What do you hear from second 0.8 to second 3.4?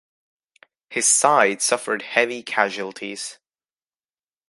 His side suffered heavy casualties.